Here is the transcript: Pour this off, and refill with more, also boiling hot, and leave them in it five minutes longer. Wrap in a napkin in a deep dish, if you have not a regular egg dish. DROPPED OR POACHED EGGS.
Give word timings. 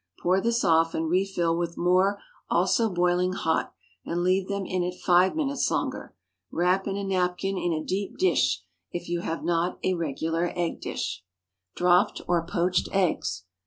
Pour 0.21 0.41
this 0.41 0.63
off, 0.63 0.95
and 0.95 1.07
refill 1.11 1.55
with 1.55 1.77
more, 1.77 2.19
also 2.49 2.89
boiling 2.91 3.33
hot, 3.33 3.71
and 4.03 4.23
leave 4.23 4.47
them 4.47 4.65
in 4.65 4.81
it 4.81 4.95
five 4.99 5.35
minutes 5.35 5.69
longer. 5.69 6.15
Wrap 6.49 6.87
in 6.87 6.97
a 6.97 7.03
napkin 7.03 7.55
in 7.55 7.71
a 7.71 7.85
deep 7.85 8.17
dish, 8.17 8.63
if 8.91 9.07
you 9.07 9.19
have 9.21 9.43
not 9.43 9.77
a 9.83 9.93
regular 9.93 10.53
egg 10.55 10.81
dish. 10.81 11.23
DROPPED 11.75 12.21
OR 12.27 12.41
POACHED 12.47 12.89
EGGS. 12.91 13.43